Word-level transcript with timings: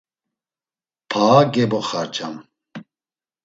Paa 1.09 1.39
geboxarcam. 1.53 2.35